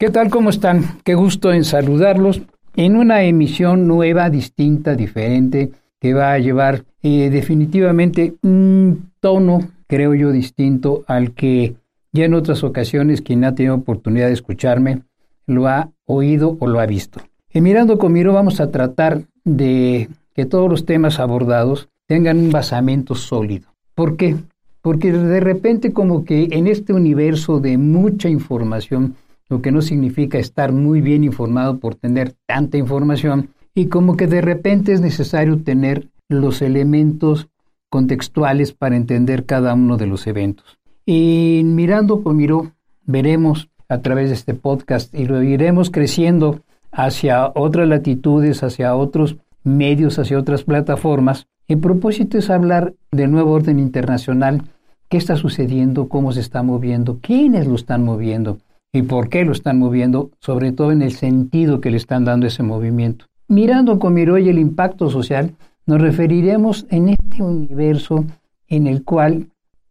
¿Qué 0.00 0.10
tal? 0.10 0.30
¿Cómo 0.30 0.50
están? 0.50 1.00
Qué 1.02 1.16
gusto 1.16 1.52
en 1.52 1.64
saludarlos 1.64 2.40
en 2.76 2.94
una 2.94 3.24
emisión 3.24 3.88
nueva, 3.88 4.30
distinta, 4.30 4.94
diferente, 4.94 5.72
que 5.98 6.14
va 6.14 6.34
a 6.34 6.38
llevar 6.38 6.84
eh, 7.02 7.30
definitivamente 7.30 8.34
un 8.42 9.10
tono, 9.18 9.58
creo 9.88 10.14
yo, 10.14 10.30
distinto 10.30 11.02
al 11.08 11.32
que 11.32 11.74
ya 12.12 12.26
en 12.26 12.34
otras 12.34 12.62
ocasiones 12.62 13.22
quien 13.22 13.42
ha 13.42 13.56
tenido 13.56 13.74
oportunidad 13.74 14.28
de 14.28 14.34
escucharme 14.34 15.02
lo 15.48 15.66
ha 15.66 15.90
oído 16.06 16.56
o 16.60 16.68
lo 16.68 16.78
ha 16.78 16.86
visto. 16.86 17.20
En 17.50 17.64
Mirando 17.64 17.98
con 17.98 18.12
Miro 18.12 18.32
vamos 18.32 18.60
a 18.60 18.70
tratar 18.70 19.22
de 19.42 20.08
que 20.32 20.46
todos 20.46 20.70
los 20.70 20.86
temas 20.86 21.18
abordados 21.18 21.88
tengan 22.06 22.38
un 22.38 22.52
basamento 22.52 23.16
sólido. 23.16 23.70
¿Por 23.96 24.16
qué? 24.16 24.36
Porque 24.80 25.10
de 25.10 25.40
repente 25.40 25.92
como 25.92 26.24
que 26.24 26.50
en 26.52 26.68
este 26.68 26.92
universo 26.92 27.58
de 27.58 27.78
mucha 27.78 28.28
información, 28.28 29.16
lo 29.48 29.62
que 29.62 29.72
no 29.72 29.82
significa 29.82 30.38
estar 30.38 30.72
muy 30.72 31.00
bien 31.00 31.24
informado 31.24 31.78
por 31.78 31.94
tener 31.94 32.34
tanta 32.46 32.76
información, 32.76 33.50
y 33.74 33.86
como 33.86 34.16
que 34.16 34.26
de 34.26 34.40
repente 34.40 34.92
es 34.92 35.00
necesario 35.00 35.62
tener 35.62 36.08
los 36.28 36.62
elementos 36.62 37.48
contextuales 37.90 38.72
para 38.72 38.96
entender 38.96 39.46
cada 39.46 39.74
uno 39.74 39.96
de 39.96 40.06
los 40.06 40.26
eventos. 40.26 40.78
Y 41.06 41.62
mirando 41.64 42.22
con 42.22 42.36
Miró, 42.36 42.72
veremos 43.04 43.70
a 43.88 43.98
través 43.98 44.28
de 44.28 44.34
este 44.34 44.54
podcast 44.54 45.14
y 45.14 45.24
lo 45.24 45.42
iremos 45.42 45.90
creciendo 45.90 46.60
hacia 46.92 47.50
otras 47.54 47.88
latitudes, 47.88 48.62
hacia 48.62 48.94
otros 48.94 49.36
medios, 49.64 50.18
hacia 50.18 50.38
otras 50.38 50.64
plataformas. 50.64 51.46
El 51.66 51.78
propósito 51.78 52.36
es 52.36 52.50
hablar 52.50 52.94
del 53.10 53.30
nuevo 53.30 53.52
orden 53.52 53.78
internacional, 53.78 54.62
qué 55.08 55.16
está 55.16 55.36
sucediendo, 55.36 56.08
cómo 56.08 56.32
se 56.32 56.40
está 56.40 56.62
moviendo, 56.62 57.18
quiénes 57.22 57.66
lo 57.66 57.74
están 57.76 58.04
moviendo 58.04 58.58
y 58.98 59.02
por 59.02 59.28
qué 59.28 59.44
lo 59.44 59.52
están 59.52 59.78
moviendo, 59.78 60.30
sobre 60.40 60.72
todo 60.72 60.92
en 60.92 61.02
el 61.02 61.12
sentido 61.12 61.80
que 61.80 61.90
le 61.90 61.96
están 61.96 62.24
dando 62.24 62.46
ese 62.46 62.62
movimiento. 62.62 63.26
Mirando 63.48 63.98
con 63.98 64.14
Miroy 64.14 64.48
el 64.48 64.58
impacto 64.58 65.08
social, 65.08 65.54
nos 65.86 66.00
referiremos 66.00 66.86
en 66.90 67.08
este 67.08 67.42
universo 67.42 68.24
en 68.68 68.86
el 68.86 69.04
cual 69.04 69.46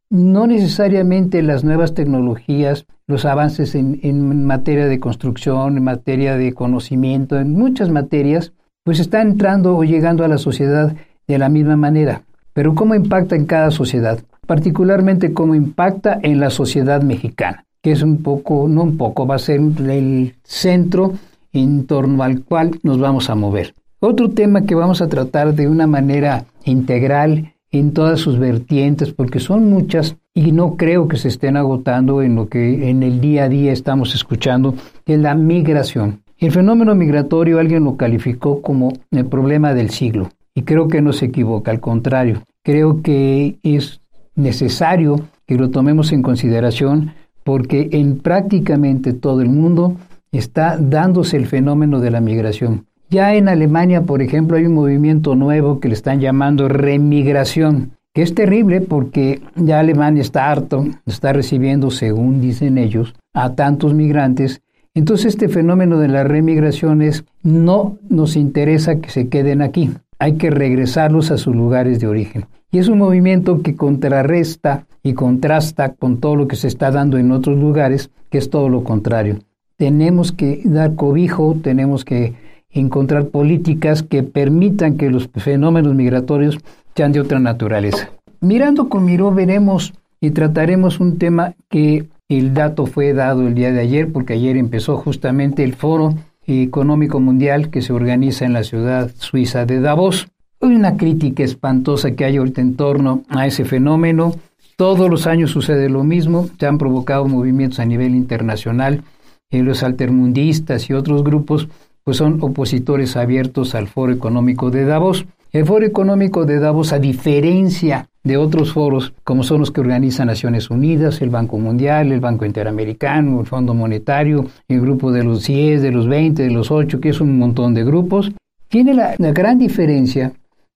no 0.09 0.45
necesariamente 0.47 1.41
las 1.41 1.63
nuevas 1.63 1.93
tecnologías, 1.93 2.85
los 3.07 3.25
avances 3.25 3.75
en, 3.75 3.99
en, 4.03 4.45
materia 4.45 4.85
de 4.85 4.99
construcción, 4.99 5.77
en 5.77 5.83
materia 5.83 6.37
de 6.37 6.53
conocimiento, 6.53 7.39
en 7.39 7.53
muchas 7.53 7.89
materias, 7.89 8.53
pues 8.83 8.99
están 8.99 9.31
entrando 9.31 9.75
o 9.75 9.83
llegando 9.83 10.23
a 10.23 10.27
la 10.27 10.37
sociedad 10.37 10.95
de 11.27 11.37
la 11.37 11.49
misma 11.49 11.75
manera. 11.75 12.23
Pero 12.53 12.75
¿cómo 12.75 12.95
impacta 12.95 13.35
en 13.35 13.45
cada 13.45 13.71
sociedad? 13.71 14.19
Particularmente 14.45 15.33
cómo 15.33 15.55
impacta 15.55 16.19
en 16.21 16.39
la 16.39 16.49
sociedad 16.49 17.01
mexicana, 17.01 17.65
es 17.91 18.01
un 18.01 18.23
poco, 18.23 18.67
no 18.67 18.83
un 18.83 18.97
poco, 18.97 19.25
va 19.25 19.35
a 19.35 19.39
ser 19.39 19.59
el 19.59 20.35
centro 20.43 21.13
en 21.53 21.85
torno 21.85 22.23
al 22.23 22.43
cual 22.43 22.79
nos 22.83 22.99
vamos 22.99 23.29
a 23.29 23.35
mover. 23.35 23.73
Otro 23.99 24.29
tema 24.29 24.61
que 24.61 24.75
vamos 24.75 25.01
a 25.01 25.09
tratar 25.09 25.55
de 25.55 25.67
una 25.67 25.87
manera 25.87 26.45
integral 26.65 27.53
en 27.71 27.93
todas 27.93 28.19
sus 28.19 28.37
vertientes, 28.39 29.11
porque 29.11 29.39
son 29.39 29.69
muchas 29.69 30.17
y 30.33 30.51
no 30.51 30.77
creo 30.77 31.07
que 31.07 31.17
se 31.17 31.29
estén 31.29 31.57
agotando 31.57 32.21
en 32.21 32.35
lo 32.35 32.47
que 32.47 32.89
en 32.89 33.03
el 33.03 33.19
día 33.19 33.45
a 33.45 33.49
día 33.49 33.71
estamos 33.71 34.13
escuchando, 34.13 34.75
es 35.05 35.19
la 35.19 35.35
migración. 35.35 36.21
El 36.37 36.51
fenómeno 36.51 36.93
migratorio 36.93 37.59
alguien 37.59 37.83
lo 37.83 37.97
calificó 37.97 38.61
como 38.61 38.93
el 39.11 39.25
problema 39.25 39.73
del 39.73 39.89
siglo 39.89 40.29
y 40.53 40.61
creo 40.61 40.87
que 40.87 41.01
no 41.01 41.11
se 41.11 41.25
equivoca, 41.25 41.71
al 41.71 41.79
contrario, 41.79 42.43
creo 42.63 43.01
que 43.01 43.57
es 43.63 44.01
necesario 44.35 45.21
que 45.47 45.55
lo 45.55 45.71
tomemos 45.71 46.11
en 46.11 46.21
consideración 46.21 47.13
porque 47.47 47.87
en 47.93 48.17
prácticamente 48.17 49.13
todo 49.13 49.39
el 49.39 49.47
mundo 49.47 49.95
está 50.33 50.75
dándose 50.77 51.37
el 51.37 51.45
fenómeno 51.45 52.01
de 52.01 52.11
la 52.11 52.19
migración. 52.19 52.87
Ya 53.09 53.35
en 53.35 53.47
Alemania, 53.47 54.01
por 54.01 54.21
ejemplo, 54.21 54.57
hay 54.57 54.65
un 54.65 54.73
movimiento 54.73 55.33
nuevo 55.33 55.79
que 55.79 55.87
le 55.87 55.93
están 55.93 56.19
llamando 56.19 56.67
remigración, 56.67 57.91
que 58.13 58.21
es 58.21 58.35
terrible 58.35 58.81
porque 58.81 59.39
ya 59.55 59.79
Alemania 59.79 60.23
está 60.23 60.51
harto, 60.51 60.87
está 61.05 61.31
recibiendo, 61.31 61.89
según 61.89 62.41
dicen 62.41 62.77
ellos, 62.77 63.15
a 63.33 63.55
tantos 63.55 63.93
migrantes. 63.93 64.61
Entonces 64.93 65.27
este 65.27 65.47
fenómeno 65.47 65.99
de 65.99 66.09
la 66.09 66.25
remigración 66.25 67.01
es 67.01 67.23
no 67.43 67.97
nos 68.09 68.35
interesa 68.35 68.99
que 68.99 69.09
se 69.09 69.29
queden 69.29 69.61
aquí, 69.61 69.91
hay 70.19 70.33
que 70.33 70.49
regresarlos 70.49 71.31
a 71.31 71.37
sus 71.37 71.55
lugares 71.55 72.01
de 72.01 72.07
origen. 72.07 72.45
Y 72.71 72.79
es 72.79 72.87
un 72.87 72.97
movimiento 72.97 73.61
que 73.61 73.75
contrarresta 73.75 74.85
y 75.03 75.13
contrasta 75.13 75.93
con 75.93 76.19
todo 76.19 76.35
lo 76.35 76.47
que 76.47 76.55
se 76.55 76.67
está 76.67 76.91
dando 76.91 77.17
en 77.17 77.31
otros 77.31 77.57
lugares, 77.57 78.09
que 78.29 78.37
es 78.37 78.49
todo 78.49 78.67
lo 78.67 78.83
contrario. 78.83 79.39
Tenemos 79.77 80.31
que 80.31 80.61
dar 80.65 80.95
cobijo, 80.95 81.55
tenemos 81.61 82.03
que 82.03 82.33
encontrar 82.69 83.27
políticas 83.27 84.03
que 84.03 84.23
permitan 84.23 84.97
que 84.97 85.09
los 85.09 85.29
fenómenos 85.33 85.95
migratorios 85.95 86.59
sean 86.95 87.11
de 87.11 87.21
otra 87.21 87.39
naturaleza. 87.39 88.09
Mirando 88.41 88.89
con 88.89 89.05
Miró 89.05 89.31
veremos 89.31 89.93
y 90.19 90.31
trataremos 90.31 90.99
un 90.99 91.17
tema 91.17 91.53
que 91.69 92.07
el 92.29 92.53
dato 92.53 92.85
fue 92.85 93.13
dado 93.13 93.47
el 93.47 93.53
día 93.53 93.71
de 93.71 93.79
ayer, 93.79 94.11
porque 94.11 94.33
ayer 94.33 94.57
empezó 94.57 94.97
justamente 94.97 95.63
el 95.63 95.73
Foro 95.73 96.15
Económico 96.45 97.19
Mundial 97.19 97.69
que 97.69 97.81
se 97.81 97.93
organiza 97.93 98.45
en 98.45 98.53
la 98.53 98.63
ciudad 98.63 99.11
suiza 99.17 99.65
de 99.65 99.79
Davos. 99.79 100.27
Hay 100.59 100.75
una 100.75 100.97
crítica 100.97 101.43
espantosa 101.43 102.11
que 102.11 102.25
hay 102.25 102.37
ahorita 102.37 102.61
en 102.61 102.75
torno 102.75 103.21
a 103.29 103.45
ese 103.45 103.63
fenómeno. 103.63 104.33
Todos 104.75 105.07
los 105.07 105.27
años 105.27 105.51
sucede 105.51 105.87
lo 105.87 106.03
mismo, 106.03 106.47
se 106.59 106.65
han 106.65 106.79
provocado 106.79 107.27
movimientos 107.27 107.79
a 107.79 107.85
nivel 107.85 108.15
internacional, 108.15 109.03
en 109.51 109.65
los 109.65 109.83
altermundistas 109.83 110.89
y 110.89 110.93
otros 110.93 111.23
grupos 111.23 111.69
pues 112.03 112.17
son 112.17 112.39
opositores 112.41 113.17
abiertos 113.17 113.75
al 113.75 113.87
Foro 113.87 114.13
Económico 114.13 114.71
de 114.71 114.85
Davos. 114.85 115.25
El 115.51 115.65
Foro 115.65 115.85
Económico 115.85 116.45
de 116.45 116.59
Davos, 116.59 116.91
a 116.91 116.99
diferencia 116.99 118.09
de 118.23 118.37
otros 118.37 118.73
foros, 118.73 119.13
como 119.23 119.43
son 119.43 119.59
los 119.59 119.71
que 119.71 119.81
organizan 119.81 120.27
Naciones 120.27 120.69
Unidas, 120.69 121.21
el 121.21 121.29
Banco 121.29 121.57
Mundial, 121.57 122.11
el 122.11 122.19
Banco 122.19 122.45
Interamericano, 122.45 123.41
el 123.41 123.45
Fondo 123.45 123.73
Monetario, 123.73 124.45
el 124.67 124.81
grupo 124.81 125.11
de 125.11 125.23
los 125.23 125.45
10, 125.45 125.81
de 125.81 125.91
los 125.91 126.07
20, 126.07 126.43
de 126.43 126.51
los 126.51 126.71
8, 126.71 126.99
que 126.99 127.09
es 127.09 127.21
un 127.21 127.37
montón 127.37 127.73
de 127.73 127.83
grupos, 127.83 128.31
tiene 128.69 128.93
la 128.93 129.15
gran 129.17 129.59
diferencia 129.59 130.33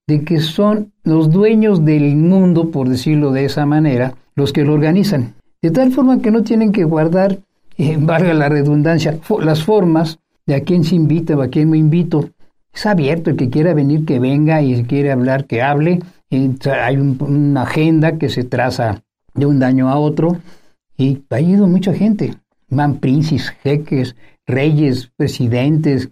de 0.08 0.24
que 0.24 0.40
son 0.40 0.92
los 1.04 1.32
dueños 1.32 1.86
del 1.86 2.16
mundo, 2.16 2.72
por 2.72 2.90
decirlo 2.90 3.32
de 3.32 3.46
esa 3.46 3.66
manera, 3.66 4.16
los 4.36 4.54
que 4.54 4.64
lo 4.64 4.74
organizan. 4.74 5.36
De 5.62 5.72
tal 5.72 5.92
forma 5.92 6.22
que 6.22 6.32
no 6.32 6.44
tienen 6.44 6.72
que 6.72 6.84
guardar, 6.84 7.40
eh, 7.78 7.98
valga 8.00 8.34
la 8.34 8.50
redundancia, 8.50 9.20
las 9.40 9.64
formas 9.64 10.20
de 10.46 10.56
a 10.56 10.62
quién 10.62 10.84
se 10.84 10.96
invita 10.96 11.36
o 11.36 11.42
a 11.42 11.48
quién 11.48 11.70
me 11.70 11.78
invito. 11.78 12.30
Es 12.74 12.86
abierto, 12.86 13.30
el 13.30 13.36
que 13.36 13.50
quiera 13.50 13.74
venir 13.74 14.06
que 14.06 14.20
venga 14.20 14.62
y 14.62 14.76
si 14.76 14.84
quiere 14.84 15.12
hablar 15.12 15.46
que 15.46 15.62
hable. 15.62 16.00
hay 16.30 16.98
una 16.98 17.64
agenda 17.64 18.18
que 18.18 18.30
se 18.30 18.44
traza 18.44 19.04
de 19.34 19.46
un 19.46 19.60
daño 19.60 19.90
a 19.90 19.98
otro 19.98 20.38
y 20.98 21.24
ha 21.30 21.42
ido 21.42 21.68
mucha 21.68 21.94
gente. 21.94 22.36
Van 22.70 22.98
príncipes, 22.98 23.50
jeques, 23.64 24.16
reyes, 24.46 25.12
presidentes, 25.18 26.10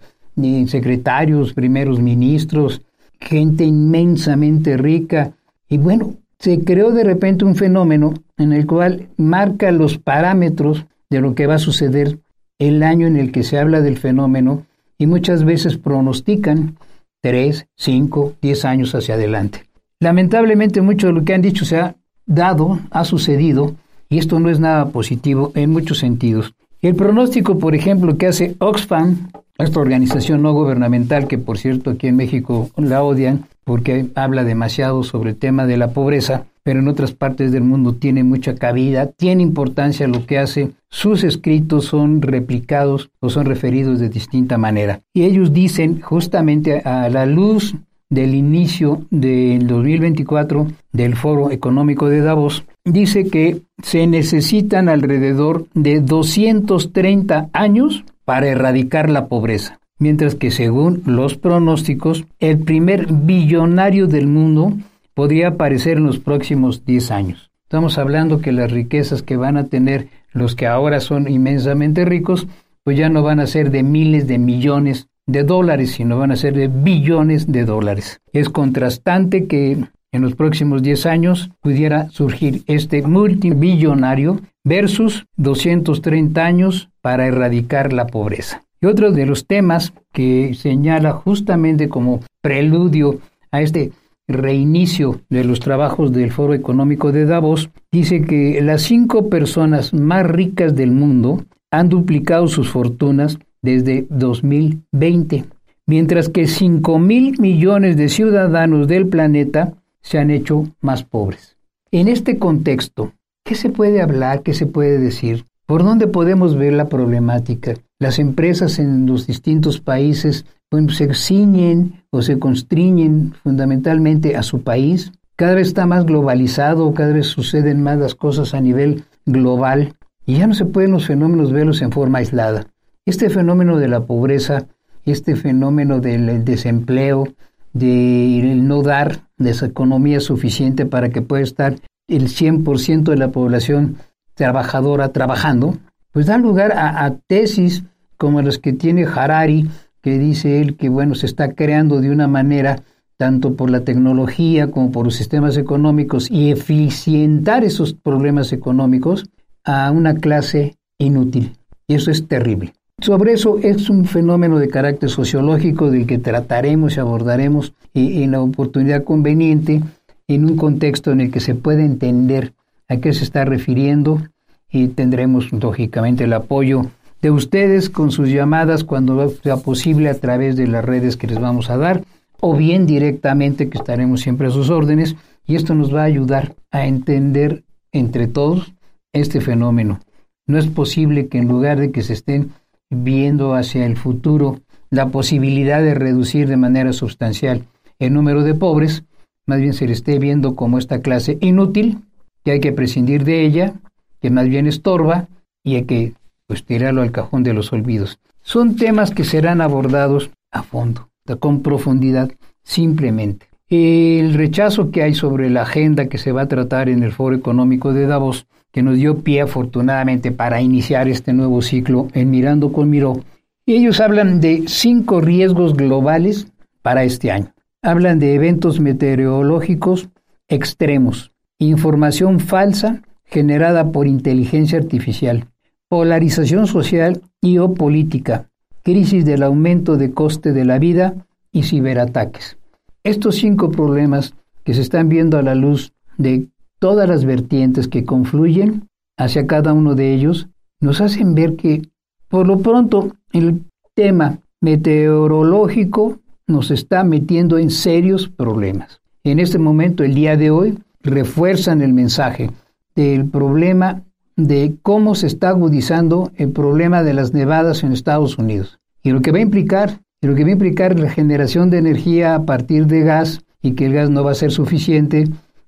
secretarios, 0.68 1.54
primeros 1.54 2.00
ministros, 2.00 2.82
gente 3.20 3.64
inmensamente 3.64 4.78
rica. 4.78 5.34
Y 5.68 5.78
bueno, 5.78 6.16
se 6.40 6.64
creó 6.64 6.92
de 6.92 7.04
repente 7.04 7.46
un 7.46 7.56
fenómeno 7.56 8.14
en 8.38 8.54
el 8.54 8.66
cual 8.66 9.10
marca 9.18 9.72
los 9.72 9.98
parámetros 9.98 10.86
de 11.10 11.22
lo 11.22 11.36
que 11.36 11.48
va 11.48 11.56
a 11.56 11.60
suceder 11.60 12.20
el 12.60 12.84
año 12.84 13.08
en 13.08 13.18
el 13.18 13.32
que 13.32 13.44
se 13.44 13.58
habla 13.58 13.82
del 13.82 13.98
fenómeno 13.98 14.66
y 14.98 15.08
muchas 15.08 15.44
veces 15.44 15.78
pronostican 15.78 16.78
tres, 17.22 17.68
cinco, 17.76 18.34
diez 18.42 18.66
años 18.66 18.96
hacia 18.96 19.16
adelante. 19.16 19.66
Lamentablemente 20.00 20.82
mucho 20.82 21.08
de 21.08 21.14
lo 21.14 21.24
que 21.24 21.34
han 21.34 21.42
dicho 21.42 21.66
se 21.66 21.78
ha 21.78 21.96
dado, 22.26 22.80
ha 22.92 23.04
sucedido, 23.04 23.76
y 24.10 24.18
esto 24.18 24.40
no 24.40 24.50
es 24.50 24.60
nada 24.60 24.90
positivo 24.90 25.52
en 25.56 25.72
muchos 25.72 26.00
sentidos. 26.00 26.54
El 26.82 26.96
pronóstico, 26.96 27.60
por 27.60 27.76
ejemplo, 27.76 28.18
que 28.18 28.28
hace 28.28 28.56
Oxfam, 28.60 29.28
esta 29.58 29.82
organización 29.82 30.42
no 30.42 30.54
gubernamental 30.54 31.28
que 31.28 31.38
por 31.38 31.58
cierto 31.58 31.90
aquí 31.90 32.08
en 32.08 32.16
México 32.16 32.70
la 32.78 33.04
odian 33.04 33.44
porque 33.66 34.08
habla 34.16 34.46
demasiado 34.46 35.04
sobre 35.04 35.32
el 35.32 35.36
tema 35.36 35.68
de 35.68 35.76
la 35.76 35.92
pobreza, 35.92 36.46
pero 36.64 36.80
en 36.80 36.88
otras 36.88 37.12
partes 37.12 37.52
del 37.52 37.64
mundo 37.64 37.96
tiene 37.96 38.24
mucha 38.24 38.56
cabida, 38.56 39.08
tiene 39.08 39.44
importancia 39.44 40.08
lo 40.08 40.26
que 40.26 40.40
hace, 40.40 40.72
sus 40.90 41.26
escritos 41.26 41.84
son 41.84 42.22
replicados 42.22 43.12
o 43.20 43.30
son 43.30 43.46
referidos 43.46 44.00
de 44.00 44.08
distinta 44.08 44.58
manera. 44.58 45.02
Y 45.14 45.24
ellos 45.24 45.52
dicen 45.52 46.00
justamente 46.00 46.80
a 46.80 47.10
la 47.10 47.26
luz 47.26 47.76
del 48.10 48.34
inicio 48.34 49.06
del 49.12 49.68
2024 49.68 50.68
del 50.92 51.16
Foro 51.16 51.52
Económico 51.52 52.10
de 52.10 52.22
Davos, 52.22 52.66
dice 52.84 53.26
que 53.30 53.62
se 53.84 54.08
necesitan 54.08 54.90
alrededor 54.90 55.68
de 55.74 56.02
230 56.02 57.50
años 57.54 58.04
para 58.26 58.48
erradicar 58.48 59.10
la 59.10 59.28
pobreza, 59.28 59.80
mientras 60.00 60.36
que 60.36 60.52
según 60.52 61.04
los 61.06 61.38
pronósticos, 61.38 62.26
el 62.40 62.60
primer 62.60 63.12
billonario 63.12 64.08
del 64.08 64.28
mundo 64.28 64.74
podría 65.14 65.50
aparecer 65.50 65.98
en 65.98 66.06
los 66.06 66.20
próximos 66.20 66.86
10 66.86 67.12
años. 67.12 67.52
Estamos 67.64 68.00
hablando 68.00 68.42
que 68.42 68.52
las 68.52 68.72
riquezas 68.72 69.22
que 69.22 69.38
van 69.38 69.56
a 69.56 69.66
tener 69.66 70.08
los 70.32 70.56
que 70.56 70.66
ahora 70.66 71.00
son 71.00 71.28
inmensamente 71.28 72.06
ricos, 72.06 72.48
pues 72.84 72.98
ya 72.98 73.10
no 73.10 73.22
van 73.22 73.40
a 73.40 73.48
ser 73.48 73.70
de 73.70 73.84
miles 73.84 74.28
de 74.28 74.40
millones 74.40 75.08
de 75.32 75.44
dólares, 75.44 75.92
sino 75.92 76.18
van 76.18 76.32
a 76.32 76.36
ser 76.36 76.56
de 76.56 76.68
billones 76.68 77.52
de 77.52 77.66
dólares. 77.66 78.20
Es 78.34 78.50
contrastante 78.50 79.46
que 79.46 79.78
en 80.12 80.22
los 80.22 80.36
próximos 80.36 80.82
10 80.82 81.06
años 81.06 81.52
pudiera 81.62 82.10
surgir 82.10 82.64
este 82.66 83.04
multibillonario 83.04 84.40
versus 84.64 85.28
230 85.38 86.44
años 86.44 86.90
para 87.02 87.28
erradicar 87.28 87.94
la 87.94 88.08
pobreza. 88.08 88.64
Y 88.82 88.88
otro 88.88 89.12
de 89.12 89.26
los 89.26 89.46
temas 89.46 89.94
que 90.12 90.56
señala 90.56 91.12
justamente 91.12 91.90
como 91.90 92.22
preludio 92.42 93.20
a 93.52 93.62
este 93.62 93.92
reinicio 94.28 95.22
de 95.30 95.44
los 95.44 95.60
trabajos 95.60 96.12
del 96.12 96.32
Foro 96.32 96.54
Económico 96.54 97.12
de 97.12 97.26
Davos, 97.26 97.70
dice 97.92 98.22
que 98.22 98.62
las 98.62 98.84
cinco 98.84 99.30
personas 99.30 99.94
más 99.94 100.26
ricas 100.26 100.76
del 100.76 100.92
mundo 100.92 101.44
han 101.72 101.90
duplicado 101.90 102.48
sus 102.48 102.70
fortunas 102.70 103.38
desde 103.62 104.08
2020, 104.10 105.46
mientras 105.86 106.30
que 106.30 106.48
5 106.48 107.00
mil 107.00 107.40
millones 107.40 107.98
de 107.98 108.10
ciudadanos 108.10 108.88
del 108.88 109.08
planeta 109.08 109.74
se 110.02 110.18
han 110.18 110.32
hecho 110.32 110.64
más 110.82 111.04
pobres. 111.04 111.58
En 111.92 112.08
este 112.08 112.38
contexto, 112.38 113.14
¿qué 113.44 113.56
se 113.56 113.70
puede 113.70 114.02
hablar? 114.02 114.44
¿Qué 114.44 114.54
se 114.54 114.66
puede 114.66 115.00
decir? 115.00 115.46
¿Por 115.66 115.84
dónde 115.84 116.08
podemos 116.08 116.56
ver 116.56 116.74
la 116.74 116.90
problemática? 116.90 117.76
Las 118.00 118.18
empresas 118.18 118.80
en 118.80 119.06
los 119.06 119.28
distintos 119.28 119.80
países 119.80 120.46
pues, 120.70 120.96
se 120.98 121.14
ciñen 121.14 122.04
o 122.12 122.22
se 122.22 122.40
constriñen 122.40 123.34
fundamentalmente 123.44 124.36
a 124.36 124.44
su 124.44 124.62
país. 124.62 125.12
Cada 125.36 125.56
vez 125.56 125.68
está 125.68 125.86
más 125.86 126.06
globalizado, 126.06 126.94
cada 126.94 127.14
vez 127.14 127.28
suceden 127.28 127.84
más 127.84 127.98
las 127.98 128.16
cosas 128.16 128.54
a 128.54 128.62
nivel 128.62 129.04
global 129.26 129.94
y 130.26 130.38
ya 130.38 130.48
no 130.48 130.54
se 130.54 130.66
pueden 130.66 130.92
los 130.92 131.08
fenómenos 131.08 131.52
verlos 131.52 131.82
en 131.82 131.92
forma 131.92 132.20
aislada. 132.20 132.68
Este 133.06 133.30
fenómeno 133.30 133.78
de 133.78 133.88
la 133.88 134.06
pobreza, 134.06 134.68
este 135.06 135.36
fenómeno 135.36 136.00
del 136.00 136.44
desempleo, 136.46 137.28
de 137.74 138.54
no 138.56 138.82
dar 138.82 139.28
de 139.38 139.52
esa 139.52 139.68
economía 139.68 140.20
suficiente 140.20 140.86
para 140.86 141.10
que 141.10 141.22
pueda 141.22 141.44
estar 141.44 141.76
el 142.08 142.28
100% 142.28 143.04
de 143.04 143.18
la 143.18 143.32
población 143.32 143.98
trabajadora 144.34 145.12
trabajando, 145.12 145.78
pues 146.12 146.26
da 146.26 146.38
lugar 146.38 146.74
a, 146.76 147.18
tesis 147.28 147.84
como 148.18 148.42
las 148.42 148.58
que 148.58 148.74
tiene 148.74 149.06
Harari, 149.06 149.70
que 150.02 150.18
dice 150.18 150.62
él 150.62 150.76
que 150.76 150.90
bueno, 150.90 151.16
se 151.16 151.26
está 151.26 151.54
creando 151.54 152.02
de 152.02 152.10
una 152.10 152.28
manera 152.28 152.84
tanto 153.18 153.56
por 153.56 153.70
la 153.70 153.82
tecnología 153.82 154.72
como 154.72 154.92
por 154.92 155.06
los 155.06 155.16
sistemas 155.16 155.58
económicos 155.58 156.32
y 156.32 156.52
eficientar 156.52 157.64
esos 157.64 157.94
problemas 157.94 158.54
económicos 158.54 159.30
a 159.66 159.92
una 159.92 160.16
clase 160.16 160.78
inútil. 160.98 161.58
Y 161.86 161.96
eso 161.96 162.12
es 162.12 162.28
terrible. 162.28 162.74
Sobre 163.02 163.32
eso 163.32 163.60
es 163.60 163.90
un 163.90 164.06
fenómeno 164.06 164.60
de 164.60 164.68
carácter 164.68 165.10
sociológico 165.10 165.90
del 165.90 166.06
que 166.06 166.18
trataremos 166.18 166.98
y 166.98 167.00
abordaremos 167.00 167.74
en 167.94 168.32
la 168.32 168.42
oportunidad 168.42 169.06
conveniente 169.06 169.82
en 170.28 170.46
un 170.46 170.58
contexto 170.58 171.12
en 171.12 171.22
el 171.22 171.32
que 171.32 171.40
se 171.40 171.56
pueda 171.56 171.84
entender 171.84 172.54
a 172.90 172.98
qué 172.98 173.14
se 173.14 173.24
está 173.24 173.46
refiriendo 173.46 174.22
y 174.70 174.90
tendremos 174.90 175.52
lógicamente 175.54 176.26
el 176.26 176.34
apoyo 176.34 176.88
de 177.22 177.32
ustedes 177.32 177.90
con 177.90 178.12
sus 178.12 178.30
llamadas 178.30 178.84
cuando 178.84 179.30
sea 179.30 179.58
posible 179.58 180.10
a 180.10 180.20
través 180.20 180.58
de 180.58 180.68
las 180.68 180.84
redes 180.84 181.16
que 181.16 181.28
les 181.28 181.40
vamos 181.40 181.70
a 181.70 181.78
dar 181.78 182.04
o 182.42 182.56
bien 182.56 182.86
directamente 182.86 183.70
que 183.70 183.78
estaremos 183.78 184.22
siempre 184.22 184.48
a 184.48 184.52
sus 184.52 184.70
órdenes 184.70 185.16
y 185.46 185.56
esto 185.56 185.74
nos 185.74 185.94
va 185.94 186.02
a 186.02 186.06
ayudar 186.06 186.56
a 186.70 186.86
entender 186.86 187.64
entre 187.92 188.28
todos 188.28 188.74
este 189.14 189.42
fenómeno. 189.42 190.00
No 190.46 190.58
es 190.58 190.68
posible 190.68 191.28
que 191.28 191.38
en 191.38 191.48
lugar 191.48 191.80
de 191.80 191.92
que 191.92 192.04
se 192.04 192.14
estén 192.14 192.52
viendo 192.90 193.54
hacia 193.54 193.86
el 193.86 193.98
futuro 193.98 194.62
la 194.90 195.10
posibilidad 195.10 195.82
de 195.82 195.94
reducir 195.94 196.48
de 196.48 196.58
manera 196.58 196.94
sustancial 196.94 197.64
el 198.00 198.14
número 198.14 198.44
de 198.44 198.56
pobres, 198.56 199.04
más 199.46 199.60
bien 199.60 199.74
se 199.74 199.86
le 199.86 199.94
esté 199.94 200.20
viendo 200.20 200.56
como 200.56 200.78
esta 200.78 201.02
clase 201.02 201.38
inútil, 201.42 202.00
que 202.44 202.52
hay 202.52 202.60
que 202.60 202.72
prescindir 202.72 203.24
de 203.24 203.46
ella, 203.46 203.74
que 204.22 204.30
más 204.30 204.48
bien 204.48 204.68
estorba 204.68 205.28
y 205.64 205.76
hay 205.76 205.84
que 205.84 206.14
pues, 206.48 206.64
tirarlo 206.64 207.02
al 207.02 207.12
cajón 207.12 207.44
de 207.44 207.54
los 207.54 207.74
olvidos. 207.74 208.20
Son 208.42 208.76
temas 208.76 209.12
que 209.12 209.24
serán 209.24 209.62
abordados 209.62 210.32
a 210.52 210.64
fondo, 210.64 211.10
con 211.40 211.62
profundidad, 211.62 212.32
simplemente. 212.64 213.48
El 213.70 214.34
rechazo 214.34 214.90
que 214.90 215.04
hay 215.04 215.14
sobre 215.14 215.50
la 215.50 215.62
agenda 215.62 216.08
que 216.08 216.18
se 216.18 216.32
va 216.32 216.44
a 216.44 216.48
tratar 216.48 216.90
en 216.90 217.04
el 217.04 217.12
Foro 217.12 217.36
Económico 217.36 217.94
de 217.94 218.08
Davos 218.08 218.48
que 218.72 218.84
nos 218.84 218.98
dio 218.98 219.24
pie 219.24 219.42
afortunadamente 219.42 220.32
para 220.32 220.62
iniciar 220.62 221.08
este 221.08 221.34
nuevo 221.34 221.62
ciclo 221.62 222.08
en 222.14 222.30
Mirando 222.30 222.72
con 222.72 222.90
Miró. 222.90 223.24
Y 223.66 223.74
ellos 223.74 224.00
hablan 224.00 224.40
de 224.40 224.64
cinco 224.68 225.22
riesgos 225.22 225.76
globales 225.76 226.48
para 226.82 227.04
este 227.04 227.32
año. 227.32 227.54
Hablan 227.82 228.20
de 228.20 228.36
eventos 228.36 228.80
meteorológicos 228.80 230.10
extremos, 230.48 231.32
información 231.60 232.40
falsa 232.40 233.02
generada 233.26 233.92
por 233.92 234.08
inteligencia 234.08 234.80
artificial, 234.80 235.48
polarización 235.88 236.68
social 236.68 237.22
y 237.42 237.60
o 237.60 237.74
política, 237.74 238.50
crisis 238.84 239.24
del 239.26 239.44
aumento 239.44 239.98
de 239.98 240.12
coste 240.12 240.52
de 240.52 240.66
la 240.66 240.80
vida 240.80 241.14
y 241.52 241.64
ciberataques. 241.64 242.58
Estos 243.04 243.36
cinco 243.36 243.72
problemas 243.72 244.34
que 244.64 244.74
se 244.74 244.82
están 244.82 245.10
viendo 245.10 245.38
a 245.38 245.42
la 245.42 245.56
luz 245.56 245.94
de 246.18 246.48
todas 246.80 247.08
las 247.08 247.26
vertientes 247.26 247.88
que 247.88 248.06
confluyen 248.06 248.88
hacia 249.18 249.48
cada 249.48 249.74
uno 249.74 249.96
de 249.96 250.14
ellos 250.14 250.48
nos 250.80 251.02
hacen 251.02 251.36
ver 251.36 251.56
que, 251.56 251.84
por 252.30 252.48
lo 252.48 252.60
pronto, 252.60 253.12
el 253.34 253.64
tema 253.94 254.40
meteorológico 254.62 256.20
nos 256.48 256.72
está 256.72 257.04
metiendo 257.04 257.58
en 257.58 257.70
serios 257.70 258.30
problemas. 258.30 259.02
En 259.24 259.40
este 259.40 259.60
momento, 259.60 260.04
el 260.04 260.16
día 260.16 260.38
de 260.38 260.50
hoy, 260.52 260.80
refuerzan 261.02 261.82
el 261.82 261.94
mensaje 261.94 262.50
del 262.96 263.26
problema 263.30 264.04
de 264.36 264.76
cómo 264.82 265.16
se 265.16 265.28
está 265.28 265.50
agudizando 265.50 266.32
el 266.36 266.52
problema 266.52 267.04
de 267.04 267.14
las 267.14 267.34
nevadas 267.34 267.84
en 267.84 267.92
Estados 267.92 268.38
Unidos. 268.38 268.80
Y 269.04 269.12
lo 269.12 269.22
que 269.22 269.32
va 269.32 269.38
a 269.40 269.42
implicar, 269.42 270.02
y 270.22 270.28
lo 270.28 270.36
que 270.36 270.44
va 270.44 270.50
a 270.50 270.54
implicar 270.54 271.00
la 271.00 271.10
generación 271.10 271.70
de 271.70 271.78
energía 271.78 272.36
a 272.36 272.46
partir 272.46 272.88
de 272.88 273.02
gas 273.02 273.42
y 273.62 273.74
que 273.74 273.86
el 273.88 273.94
gas 273.94 274.10
no 274.10 274.24
va 274.24 274.32
a 274.32 274.36
ser 274.36 274.52
suficiente, 274.52 275.26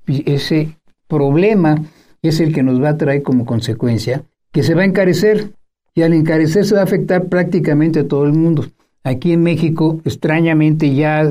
ese 0.07 0.77
problema 1.11 1.83
es 2.21 2.39
el 2.39 2.53
que 2.53 2.63
nos 2.63 2.81
va 2.81 2.89
a 2.89 2.97
traer 2.97 3.21
como 3.21 3.45
consecuencia 3.45 4.23
que 4.53 4.63
se 4.63 4.75
va 4.75 4.83
a 4.83 4.85
encarecer 4.85 5.51
y 5.93 6.03
al 6.03 6.13
encarecer 6.13 6.63
se 6.65 6.75
va 6.75 6.81
a 6.81 6.85
afectar 6.85 7.25
prácticamente 7.25 7.99
a 7.99 8.07
todo 8.07 8.23
el 8.23 8.31
mundo. 8.31 8.65
Aquí 9.03 9.33
en 9.33 9.43
México, 9.43 9.99
extrañamente, 10.05 10.95
ya 10.95 11.29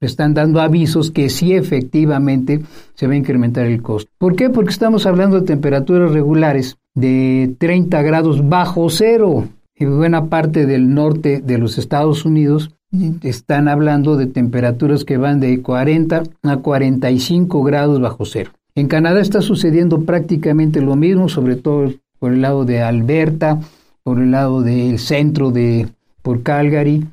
están 0.00 0.34
dando 0.34 0.60
avisos 0.60 1.12
que 1.12 1.28
sí 1.28 1.52
efectivamente 1.52 2.60
se 2.94 3.06
va 3.06 3.12
a 3.12 3.16
incrementar 3.16 3.66
el 3.66 3.82
costo. 3.82 4.10
¿Por 4.18 4.34
qué? 4.34 4.50
Porque 4.50 4.70
estamos 4.70 5.06
hablando 5.06 5.38
de 5.38 5.46
temperaturas 5.46 6.10
regulares 6.10 6.76
de 6.94 7.54
30 7.58 8.02
grados 8.02 8.48
bajo 8.48 8.90
cero. 8.90 9.48
Y 9.76 9.84
buena 9.84 10.26
parte 10.26 10.66
del 10.66 10.92
norte 10.92 11.40
de 11.40 11.58
los 11.58 11.78
Estados 11.78 12.24
Unidos 12.24 12.74
están 13.22 13.68
hablando 13.68 14.16
de 14.16 14.26
temperaturas 14.26 15.04
que 15.04 15.16
van 15.16 15.38
de 15.38 15.62
40 15.62 16.24
a 16.42 16.56
45 16.56 17.62
grados 17.62 18.00
bajo 18.00 18.24
cero. 18.24 18.50
En 18.74 18.88
Canadá 18.88 19.20
está 19.20 19.42
sucediendo 19.42 20.04
prácticamente 20.04 20.80
lo 20.80 20.96
mismo, 20.96 21.28
sobre 21.28 21.56
todo 21.56 21.92
por 22.18 22.32
el 22.32 22.42
lado 22.42 22.64
de 22.64 22.82
Alberta, 22.82 23.58
por 24.02 24.20
el 24.20 24.30
lado 24.30 24.62
del 24.62 24.98
centro 24.98 25.50
de 25.50 25.88
por 26.22 26.42
Calgary, 26.42 27.06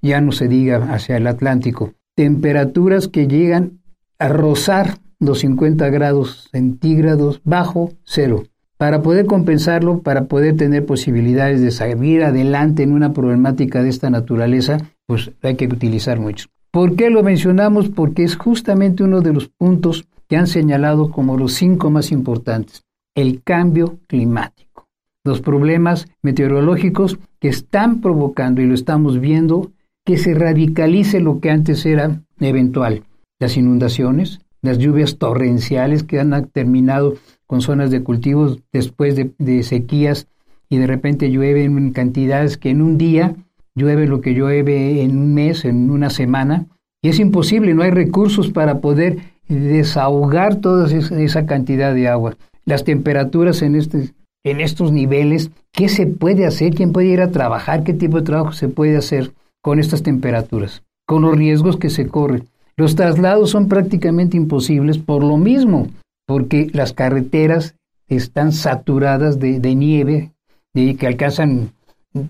ya 0.00 0.20
no 0.20 0.32
se 0.32 0.48
diga 0.48 0.92
hacia 0.92 1.16
el 1.16 1.26
Atlántico. 1.26 1.94
Temperaturas 2.14 3.08
que 3.08 3.26
llegan 3.26 3.80
a 4.18 4.28
rozar 4.28 4.98
los 5.18 5.40
50 5.40 5.88
grados 5.90 6.48
centígrados 6.50 7.40
bajo 7.44 7.92
cero. 8.04 8.44
Para 8.76 9.02
poder 9.02 9.26
compensarlo, 9.26 10.00
para 10.00 10.24
poder 10.24 10.56
tener 10.56 10.84
posibilidades 10.84 11.60
de 11.60 11.70
salir 11.70 12.24
adelante 12.24 12.82
en 12.82 12.92
una 12.92 13.12
problemática 13.12 13.82
de 13.82 13.88
esta 13.88 14.10
naturaleza, 14.10 14.78
pues 15.06 15.30
hay 15.42 15.54
que 15.54 15.66
utilizar 15.66 16.18
mucho. 16.18 16.46
¿Por 16.72 16.96
qué 16.96 17.10
lo 17.10 17.22
mencionamos? 17.22 17.90
Porque 17.90 18.24
es 18.24 18.34
justamente 18.34 19.04
uno 19.04 19.20
de 19.20 19.32
los 19.32 19.48
puntos 19.48 20.08
que 20.32 20.38
han 20.38 20.46
señalado 20.46 21.10
como 21.10 21.36
los 21.36 21.52
cinco 21.52 21.90
más 21.90 22.10
importantes. 22.10 22.84
El 23.14 23.42
cambio 23.42 23.98
climático, 24.06 24.88
los 25.26 25.42
problemas 25.42 26.08
meteorológicos 26.22 27.18
que 27.38 27.48
están 27.48 28.00
provocando, 28.00 28.62
y 28.62 28.66
lo 28.66 28.72
estamos 28.72 29.20
viendo, 29.20 29.72
que 30.06 30.16
se 30.16 30.32
radicalice 30.32 31.20
lo 31.20 31.38
que 31.40 31.50
antes 31.50 31.84
era 31.84 32.22
eventual. 32.40 33.02
Las 33.40 33.58
inundaciones, 33.58 34.40
las 34.62 34.78
lluvias 34.78 35.18
torrenciales 35.18 36.02
que 36.02 36.18
han 36.18 36.46
terminado 36.46 37.16
con 37.46 37.60
zonas 37.60 37.90
de 37.90 38.02
cultivos 38.02 38.58
después 38.72 39.14
de, 39.16 39.62
sequías 39.62 40.28
y 40.70 40.78
de 40.78 40.86
repente 40.86 41.30
llueve 41.30 41.64
en 41.64 41.92
cantidades 41.92 42.56
que 42.56 42.70
en 42.70 42.80
un 42.80 42.96
día 42.96 43.36
llueve 43.74 44.06
lo 44.06 44.22
que 44.22 44.32
llueve 44.32 45.02
en 45.02 45.18
un 45.18 45.34
mes, 45.34 45.66
en 45.66 45.90
una 45.90 46.08
semana, 46.08 46.68
y 47.02 47.10
es 47.10 47.18
imposible, 47.18 47.74
no 47.74 47.82
hay 47.82 47.90
recursos 47.90 48.50
para 48.50 48.80
poder 48.80 49.31
desahogar 49.54 50.56
toda 50.56 50.90
esa 50.90 51.46
cantidad 51.46 51.94
de 51.94 52.08
agua. 52.08 52.36
Las 52.64 52.84
temperaturas 52.84 53.62
en, 53.62 53.74
este, 53.74 54.10
en 54.44 54.60
estos 54.60 54.92
niveles, 54.92 55.50
¿qué 55.72 55.88
se 55.88 56.06
puede 56.06 56.46
hacer? 56.46 56.74
¿Quién 56.74 56.92
puede 56.92 57.08
ir 57.08 57.20
a 57.20 57.30
trabajar? 57.30 57.84
¿Qué 57.84 57.92
tipo 57.92 58.18
de 58.18 58.24
trabajo 58.24 58.52
se 58.52 58.68
puede 58.68 58.96
hacer 58.96 59.32
con 59.60 59.78
estas 59.78 60.02
temperaturas? 60.02 60.82
Con 61.06 61.22
los 61.22 61.36
riesgos 61.36 61.76
que 61.76 61.90
se 61.90 62.06
corren. 62.06 62.44
Los 62.76 62.96
traslados 62.96 63.50
son 63.50 63.68
prácticamente 63.68 64.36
imposibles 64.36 64.98
por 64.98 65.22
lo 65.22 65.36
mismo, 65.36 65.88
porque 66.26 66.68
las 66.72 66.92
carreteras 66.92 67.74
están 68.08 68.52
saturadas 68.52 69.38
de, 69.38 69.74
nieve, 69.74 70.32
de 70.74 70.96
que 70.96 71.06
alcanzan 71.06 71.72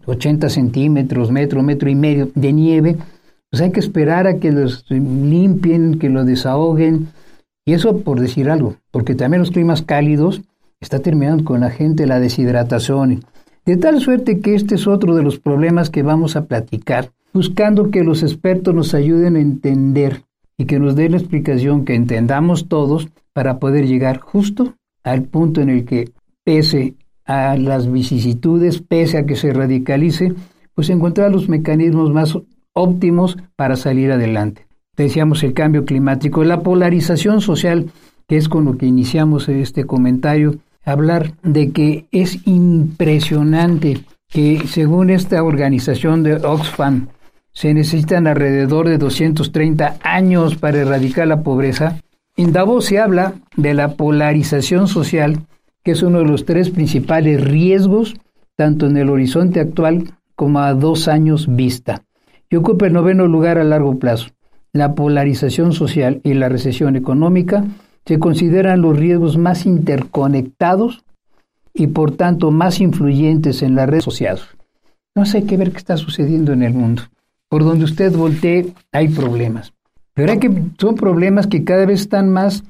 80 0.06 0.48
centímetros, 0.48 1.30
metro, 1.30 1.62
metro 1.62 1.90
y 1.90 1.94
medio 1.94 2.28
de 2.34 2.52
nieve, 2.52 2.96
pues 3.52 3.60
hay 3.60 3.70
que 3.70 3.80
esperar 3.80 4.26
a 4.26 4.38
que 4.38 4.50
los 4.50 4.86
limpien, 4.88 5.98
que 5.98 6.08
lo 6.08 6.24
desahoguen. 6.24 7.08
Y 7.66 7.74
eso 7.74 7.98
por 7.98 8.18
decir 8.18 8.48
algo, 8.48 8.76
porque 8.90 9.14
también 9.14 9.40
los 9.40 9.50
climas 9.50 9.82
cálidos 9.82 10.40
está 10.80 11.00
terminando 11.00 11.44
con 11.44 11.60
la 11.60 11.68
gente 11.70 12.06
la 12.06 12.18
deshidratación. 12.18 13.24
De 13.66 13.76
tal 13.76 14.00
suerte 14.00 14.40
que 14.40 14.54
este 14.54 14.76
es 14.76 14.86
otro 14.86 15.14
de 15.14 15.22
los 15.22 15.38
problemas 15.38 15.90
que 15.90 16.02
vamos 16.02 16.34
a 16.34 16.46
platicar, 16.46 17.12
buscando 17.34 17.90
que 17.90 18.04
los 18.04 18.22
expertos 18.22 18.74
nos 18.74 18.94
ayuden 18.94 19.36
a 19.36 19.40
entender 19.40 20.22
y 20.56 20.64
que 20.64 20.78
nos 20.78 20.96
den 20.96 21.12
la 21.12 21.18
explicación 21.18 21.84
que 21.84 21.94
entendamos 21.94 22.68
todos 22.68 23.10
para 23.34 23.58
poder 23.58 23.86
llegar 23.86 24.18
justo 24.18 24.76
al 25.04 25.24
punto 25.24 25.60
en 25.60 25.68
el 25.68 25.84
que, 25.84 26.10
pese 26.42 26.94
a 27.26 27.54
las 27.58 27.92
vicisitudes, 27.92 28.80
pese 28.80 29.18
a 29.18 29.26
que 29.26 29.36
se 29.36 29.52
radicalice, 29.52 30.32
pues 30.74 30.88
encontrar 30.88 31.30
los 31.30 31.50
mecanismos 31.50 32.10
más 32.14 32.34
óptimos 32.74 33.38
para 33.56 33.76
salir 33.76 34.12
adelante. 34.12 34.66
Decíamos 34.96 35.42
el 35.42 35.54
cambio 35.54 35.84
climático, 35.84 36.44
la 36.44 36.60
polarización 36.60 37.40
social, 37.40 37.90
que 38.28 38.36
es 38.36 38.48
con 38.48 38.64
lo 38.64 38.76
que 38.76 38.86
iniciamos 38.86 39.48
este 39.48 39.84
comentario, 39.84 40.56
hablar 40.84 41.32
de 41.42 41.70
que 41.72 42.06
es 42.12 42.46
impresionante 42.46 44.04
que 44.28 44.66
según 44.66 45.10
esta 45.10 45.42
organización 45.42 46.22
de 46.22 46.34
Oxfam 46.34 47.08
se 47.52 47.74
necesitan 47.74 48.26
alrededor 48.26 48.88
de 48.88 48.98
230 48.98 49.98
años 50.02 50.56
para 50.56 50.80
erradicar 50.80 51.26
la 51.26 51.42
pobreza. 51.42 51.98
En 52.36 52.52
Davos 52.52 52.86
se 52.86 52.98
habla 52.98 53.34
de 53.56 53.74
la 53.74 53.94
polarización 53.94 54.88
social, 54.88 55.40
que 55.84 55.92
es 55.92 56.02
uno 56.02 56.18
de 56.18 56.24
los 56.24 56.46
tres 56.46 56.70
principales 56.70 57.42
riesgos, 57.42 58.14
tanto 58.56 58.86
en 58.86 58.96
el 58.96 59.10
horizonte 59.10 59.60
actual 59.60 60.14
como 60.34 60.60
a 60.60 60.72
dos 60.72 61.08
años 61.08 61.46
vista 61.54 62.02
y 62.52 62.56
ocupa 62.56 62.86
el 62.86 62.92
noveno 62.92 63.26
lugar 63.26 63.56
a 63.56 63.64
largo 63.64 63.98
plazo. 63.98 64.28
La 64.74 64.94
polarización 64.94 65.72
social 65.72 66.20
y 66.22 66.34
la 66.34 66.50
recesión 66.50 66.96
económica 66.96 67.64
se 68.04 68.18
consideran 68.18 68.82
los 68.82 68.96
riesgos 68.96 69.38
más 69.38 69.64
interconectados 69.64 71.02
y 71.72 71.86
por 71.86 72.14
tanto 72.14 72.50
más 72.50 72.80
influyentes 72.80 73.62
en 73.62 73.74
las 73.74 73.88
redes 73.88 74.04
sociales. 74.04 74.44
No 75.14 75.24
sé 75.24 75.44
qué 75.44 75.56
ver 75.56 75.72
qué 75.72 75.78
está 75.78 75.96
sucediendo 75.96 76.52
en 76.52 76.62
el 76.62 76.74
mundo. 76.74 77.04
Por 77.48 77.64
donde 77.64 77.86
usted 77.86 78.14
voltee 78.14 78.74
hay 78.92 79.08
problemas. 79.08 79.72
Pero 80.12 80.32
hay 80.32 80.38
que, 80.38 80.52
son 80.78 80.94
problemas 80.94 81.46
que 81.46 81.64
cada 81.64 81.86
vez 81.86 82.02
están 82.02 82.28
más 82.28 82.64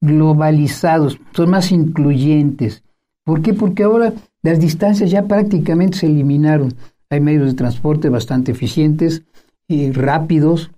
globalizados, 0.00 1.20
son 1.34 1.50
más 1.50 1.70
incluyentes. 1.70 2.82
¿Por 3.24 3.42
qué? 3.42 3.52
Porque 3.52 3.82
ahora 3.82 4.14
las 4.42 4.58
distancias 4.58 5.10
ya 5.10 5.24
prácticamente 5.24 5.98
se 5.98 6.06
eliminaron 6.06 6.72
hay 7.10 7.20
medios 7.20 7.46
de 7.46 7.54
transporte 7.54 8.08
bastante 8.08 8.52
eficientes 8.52 9.22
y 9.66 9.92
rápidos 9.92 10.70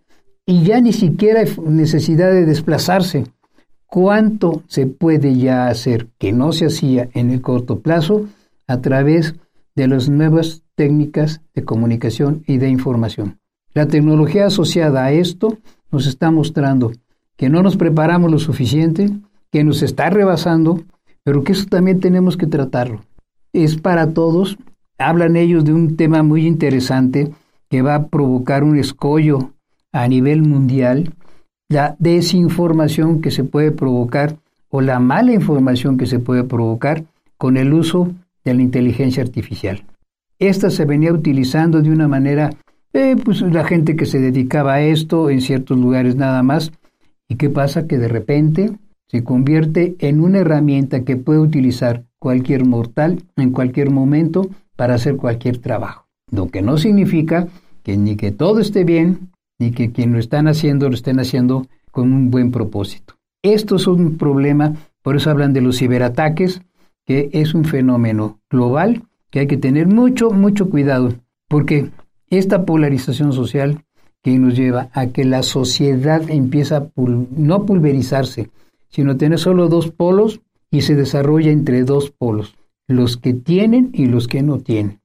y 0.46 0.64
ya 0.64 0.80
ni 0.80 0.92
siquiera 0.92 1.40
hay 1.40 1.48
necesidad 1.66 2.30
de 2.32 2.46
desplazarse. 2.46 3.24
¿Cuánto 3.86 4.62
se 4.66 4.86
puede 4.86 5.36
ya 5.36 5.68
hacer 5.68 6.08
que 6.18 6.32
no 6.32 6.52
se 6.52 6.66
hacía 6.66 7.08
en 7.12 7.30
el 7.30 7.40
corto 7.40 7.80
plazo 7.80 8.26
a 8.66 8.80
través 8.80 9.34
de 9.74 9.88
las 9.88 10.08
nuevas 10.08 10.62
técnicas 10.76 11.40
de 11.54 11.64
comunicación 11.64 12.44
y 12.46 12.58
de 12.58 12.68
información? 12.68 13.38
La 13.74 13.86
tecnología 13.86 14.46
asociada 14.46 15.04
a 15.04 15.12
esto 15.12 15.58
nos 15.90 16.06
está 16.06 16.30
mostrando 16.30 16.92
que 17.36 17.48
no 17.48 17.62
nos 17.62 17.76
preparamos 17.76 18.30
lo 18.30 18.38
suficiente, 18.38 19.10
que 19.50 19.64
nos 19.64 19.82
está 19.82 20.10
rebasando, 20.10 20.82
pero 21.24 21.42
que 21.42 21.52
eso 21.52 21.66
también 21.66 22.00
tenemos 22.00 22.36
que 22.36 22.46
tratarlo. 22.46 23.02
Es 23.52 23.76
para 23.76 24.12
todos 24.12 24.58
hablan 25.00 25.36
ellos 25.36 25.64
de 25.64 25.72
un 25.72 25.96
tema 25.96 26.22
muy 26.22 26.46
interesante 26.46 27.30
que 27.68 27.82
va 27.82 27.94
a 27.94 28.06
provocar 28.08 28.62
un 28.62 28.78
escollo 28.78 29.52
a 29.92 30.06
nivel 30.06 30.42
mundial, 30.42 31.14
la 31.68 31.96
desinformación 31.98 33.20
que 33.20 33.30
se 33.30 33.44
puede 33.44 33.72
provocar 33.72 34.36
o 34.68 34.80
la 34.80 35.00
mala 35.00 35.32
información 35.32 35.96
que 35.96 36.06
se 36.06 36.18
puede 36.18 36.44
provocar 36.44 37.04
con 37.38 37.56
el 37.56 37.72
uso 37.72 38.12
de 38.44 38.54
la 38.54 38.62
inteligencia 38.62 39.22
artificial. 39.22 39.84
Esta 40.38 40.70
se 40.70 40.84
venía 40.84 41.12
utilizando 41.12 41.80
de 41.80 41.90
una 41.90 42.08
manera, 42.08 42.50
eh, 42.92 43.16
pues 43.22 43.40
la 43.42 43.64
gente 43.64 43.96
que 43.96 44.06
se 44.06 44.20
dedicaba 44.20 44.74
a 44.74 44.82
esto 44.82 45.30
en 45.30 45.40
ciertos 45.40 45.78
lugares 45.78 46.16
nada 46.16 46.42
más. 46.42 46.72
¿Y 47.28 47.36
qué 47.36 47.50
pasa? 47.50 47.86
Que 47.86 47.98
de 47.98 48.08
repente 48.08 48.72
se 49.08 49.24
convierte 49.24 49.96
en 49.98 50.20
una 50.20 50.38
herramienta 50.38 51.04
que 51.04 51.16
puede 51.16 51.40
utilizar 51.40 52.04
cualquier 52.20 52.64
mortal 52.64 53.24
en 53.36 53.50
cualquier 53.50 53.90
momento 53.90 54.48
para 54.76 54.94
hacer 54.94 55.16
cualquier 55.16 55.58
trabajo. 55.58 56.06
Lo 56.30 56.46
que 56.46 56.62
no 56.62 56.78
significa 56.78 57.48
que 57.82 57.96
ni 57.96 58.14
que 58.14 58.30
todo 58.30 58.60
esté 58.60 58.84
bien, 58.84 59.30
ni 59.58 59.72
que 59.72 59.90
quien 59.90 60.12
lo 60.12 60.20
están 60.20 60.46
haciendo 60.46 60.88
lo 60.88 60.94
estén 60.94 61.18
haciendo 61.18 61.66
con 61.90 62.12
un 62.12 62.30
buen 62.30 62.52
propósito. 62.52 63.14
Esto 63.42 63.76
es 63.76 63.86
un 63.86 64.16
problema, 64.16 64.74
por 65.02 65.16
eso 65.16 65.30
hablan 65.30 65.52
de 65.52 65.62
los 65.62 65.78
ciberataques, 65.78 66.62
que 67.04 67.30
es 67.32 67.54
un 67.54 67.64
fenómeno 67.64 68.38
global 68.48 69.02
que 69.30 69.40
hay 69.40 69.46
que 69.46 69.56
tener 69.56 69.86
mucho, 69.86 70.30
mucho 70.30 70.68
cuidado, 70.68 71.14
porque 71.48 71.90
esta 72.28 72.64
polarización 72.64 73.32
social 73.32 73.84
que 74.22 74.38
nos 74.38 74.56
lleva 74.56 74.90
a 74.92 75.06
que 75.06 75.24
la 75.24 75.42
sociedad 75.42 76.28
empieza 76.28 76.76
a 76.76 76.90
no 76.96 77.64
pulverizarse, 77.64 78.50
sino 78.88 79.16
tener 79.16 79.38
solo 79.38 79.68
dos 79.68 79.90
polos 79.90 80.40
y 80.70 80.82
se 80.82 80.94
desarrolla 80.94 81.50
entre 81.50 81.84
dos 81.84 82.10
polos 82.10 82.56
los 82.86 83.16
que 83.16 83.34
tienen 83.34 83.90
y 83.92 84.06
los 84.06 84.26
que 84.26 84.42
no 84.42 84.58
tienen, 84.58 85.00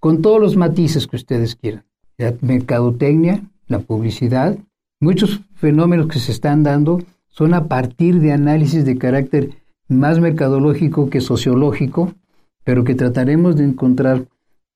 con 0.00 0.22
todos 0.22 0.40
los 0.40 0.56
matices 0.56 1.06
que 1.06 1.16
ustedes 1.16 1.54
quieran. 1.54 1.84
La 2.16 2.34
mercadotecnia, 2.40 3.42
la 3.68 3.78
publicidad, 3.78 4.58
muchos 5.00 5.40
fenómenos 5.54 6.08
que 6.08 6.18
se 6.18 6.32
están 6.32 6.64
dando 6.64 7.00
son 7.28 7.54
a 7.54 7.68
partir 7.68 8.18
de 8.20 8.32
análisis 8.32 8.84
de 8.84 8.98
carácter 8.98 9.50
más 9.88 10.18
mercadológico 10.18 11.10
que 11.10 11.20
sociológico, 11.20 12.12
pero 12.64 12.82
que 12.82 12.96
trataremos 12.96 13.56
de 13.56 13.64
encontrar 13.64 14.26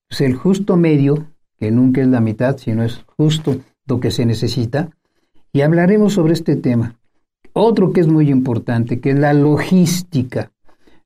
pues, 0.08 0.20
el 0.20 0.34
justo 0.34 0.76
medio, 0.76 1.26
que 1.58 1.70
nunca 1.70 2.00
es 2.00 2.08
la 2.08 2.20
mitad, 2.20 2.56
sino 2.58 2.84
es 2.84 3.04
justo 3.16 3.56
lo 3.86 3.98
que 3.98 4.10
se 4.10 4.24
necesita, 4.24 4.90
y 5.52 5.62
hablaremos 5.62 6.14
sobre 6.14 6.32
este 6.32 6.56
tema. 6.56 6.96
Otro 7.52 7.92
que 7.92 8.00
es 8.00 8.08
muy 8.08 8.30
importante, 8.30 9.00
que 9.00 9.10
es 9.10 9.18
la 9.18 9.34
logística. 9.34 10.52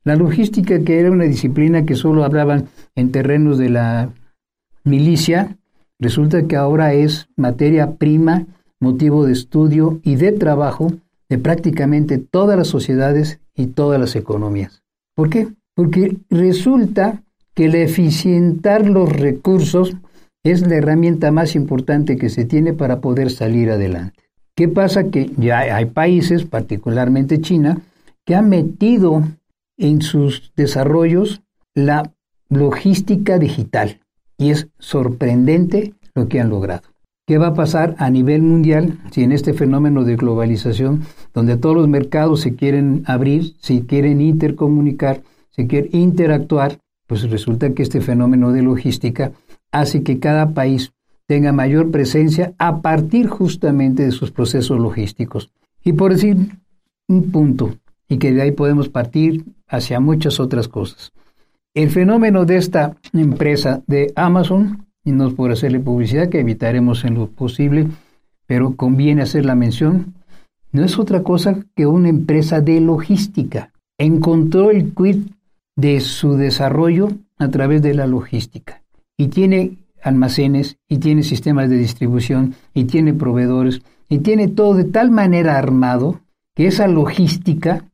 La 0.04 0.14
logística, 0.14 0.78
que 0.80 1.00
era 1.00 1.10
una 1.10 1.24
disciplina 1.24 1.84
que 1.84 1.96
solo 1.96 2.24
hablaban 2.24 2.68
en 2.94 3.10
terrenos 3.10 3.58
de 3.58 3.70
la 3.70 4.10
milicia, 4.84 5.58
resulta 5.98 6.46
que 6.46 6.56
ahora 6.56 6.92
es 6.94 7.28
materia 7.36 7.96
prima, 7.96 8.46
motivo 8.78 9.26
de 9.26 9.32
estudio 9.32 10.00
y 10.04 10.16
de 10.16 10.32
trabajo 10.32 10.92
de 11.28 11.38
prácticamente 11.38 12.18
todas 12.18 12.56
las 12.56 12.68
sociedades 12.68 13.40
y 13.54 13.66
todas 13.68 13.98
las 13.98 14.14
economías. 14.14 14.84
¿Por 15.14 15.30
qué? 15.30 15.48
Porque 15.74 16.16
resulta 16.30 17.24
que 17.54 17.64
el 17.64 17.74
eficientar 17.74 18.88
los 18.88 19.10
recursos 19.10 19.96
es 20.44 20.64
la 20.64 20.76
herramienta 20.76 21.32
más 21.32 21.56
importante 21.56 22.16
que 22.16 22.28
se 22.28 22.44
tiene 22.44 22.72
para 22.72 23.00
poder 23.00 23.30
salir 23.30 23.70
adelante. 23.70 24.25
¿Qué 24.56 24.68
pasa? 24.68 25.10
Que 25.10 25.30
ya 25.36 25.58
hay 25.58 25.84
países, 25.84 26.46
particularmente 26.46 27.42
China, 27.42 27.82
que 28.24 28.34
han 28.34 28.48
metido 28.48 29.22
en 29.76 30.00
sus 30.00 30.52
desarrollos 30.56 31.42
la 31.74 32.14
logística 32.48 33.38
digital 33.38 34.00
y 34.38 34.50
es 34.50 34.68
sorprendente 34.78 35.92
lo 36.14 36.28
que 36.28 36.40
han 36.40 36.48
logrado. 36.48 36.88
¿Qué 37.26 37.36
va 37.36 37.48
a 37.48 37.54
pasar 37.54 37.96
a 37.98 38.08
nivel 38.08 38.40
mundial 38.42 38.98
si 39.10 39.24
en 39.24 39.32
este 39.32 39.52
fenómeno 39.52 40.04
de 40.04 40.16
globalización, 40.16 41.02
donde 41.34 41.58
todos 41.58 41.76
los 41.76 41.88
mercados 41.88 42.40
se 42.40 42.54
quieren 42.54 43.02
abrir, 43.04 43.56
se 43.58 43.84
quieren 43.84 44.22
intercomunicar, 44.22 45.22
se 45.50 45.66
quieren 45.66 45.90
interactuar, 45.92 46.78
pues 47.06 47.28
resulta 47.30 47.74
que 47.74 47.82
este 47.82 48.00
fenómeno 48.00 48.52
de 48.52 48.62
logística 48.62 49.32
hace 49.70 50.02
que 50.02 50.18
cada 50.18 50.54
país 50.54 50.92
tenga 51.26 51.52
mayor 51.52 51.90
presencia 51.90 52.54
a 52.58 52.80
partir 52.80 53.28
justamente 53.28 54.04
de 54.04 54.12
sus 54.12 54.30
procesos 54.30 54.78
logísticos. 54.78 55.50
Y 55.84 55.92
por 55.92 56.12
decir 56.12 56.36
un 57.08 57.30
punto, 57.30 57.76
y 58.08 58.18
que 58.18 58.32
de 58.32 58.42
ahí 58.42 58.52
podemos 58.52 58.88
partir 58.88 59.44
hacia 59.68 60.00
muchas 60.00 60.40
otras 60.40 60.68
cosas. 60.68 61.12
El 61.74 61.90
fenómeno 61.90 62.44
de 62.44 62.56
esta 62.56 62.96
empresa 63.12 63.82
de 63.86 64.12
Amazon, 64.16 64.86
y 65.04 65.12
no 65.12 65.28
es 65.28 65.34
por 65.34 65.52
hacerle 65.52 65.80
publicidad, 65.80 66.28
que 66.28 66.40
evitaremos 66.40 67.04
en 67.04 67.14
lo 67.14 67.28
posible, 67.28 67.88
pero 68.46 68.76
conviene 68.76 69.22
hacer 69.22 69.44
la 69.44 69.54
mención, 69.54 70.14
no 70.72 70.84
es 70.84 70.98
otra 70.98 71.22
cosa 71.22 71.64
que 71.74 71.86
una 71.86 72.08
empresa 72.08 72.60
de 72.60 72.80
logística. 72.80 73.72
Encontró 73.98 74.70
el 74.70 74.94
quid 74.94 75.28
de 75.74 76.00
su 76.00 76.36
desarrollo 76.36 77.08
a 77.38 77.48
través 77.48 77.82
de 77.82 77.94
la 77.94 78.06
logística 78.06 78.82
y 79.16 79.28
tiene 79.28 79.76
almacenes 80.06 80.78
y 80.88 80.98
tiene 80.98 81.22
sistemas 81.22 81.68
de 81.68 81.76
distribución 81.76 82.54
y 82.72 82.84
tiene 82.84 83.12
proveedores 83.12 83.82
y 84.08 84.18
tiene 84.18 84.48
todo 84.48 84.74
de 84.74 84.84
tal 84.84 85.10
manera 85.10 85.58
armado 85.58 86.20
que 86.54 86.66
esa 86.68 86.86
logística 86.86 87.84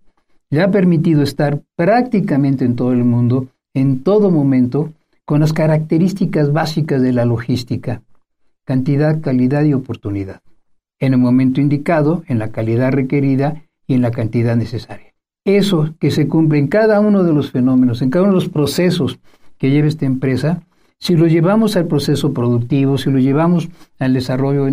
le 0.50 0.62
ha 0.62 0.70
permitido 0.70 1.22
estar 1.22 1.62
prácticamente 1.74 2.64
en 2.64 2.76
todo 2.76 2.92
el 2.92 3.04
mundo, 3.04 3.48
en 3.72 4.02
todo 4.02 4.30
momento, 4.30 4.92
con 5.24 5.40
las 5.40 5.54
características 5.54 6.52
básicas 6.52 7.00
de 7.00 7.12
la 7.12 7.24
logística, 7.24 8.02
cantidad, 8.64 9.22
calidad 9.22 9.64
y 9.64 9.72
oportunidad, 9.72 10.42
en 11.00 11.14
el 11.14 11.18
momento 11.18 11.62
indicado, 11.62 12.22
en 12.26 12.38
la 12.38 12.48
calidad 12.48 12.92
requerida 12.92 13.62
y 13.86 13.94
en 13.94 14.02
la 14.02 14.10
cantidad 14.10 14.56
necesaria. 14.56 15.14
Eso 15.44 15.94
que 15.98 16.10
se 16.10 16.28
cumple 16.28 16.58
en 16.58 16.68
cada 16.68 17.00
uno 17.00 17.24
de 17.24 17.32
los 17.32 17.50
fenómenos, 17.50 18.02
en 18.02 18.10
cada 18.10 18.24
uno 18.24 18.34
de 18.34 18.40
los 18.40 18.50
procesos 18.50 19.18
que 19.56 19.70
lleva 19.70 19.88
esta 19.88 20.04
empresa, 20.04 20.62
si 21.02 21.16
lo 21.16 21.26
llevamos 21.26 21.74
al 21.74 21.88
proceso 21.88 22.32
productivo, 22.32 22.96
si 22.96 23.10
lo 23.10 23.18
llevamos 23.18 23.68
al 23.98 24.14
desarrollo 24.14 24.66
a 24.66 24.70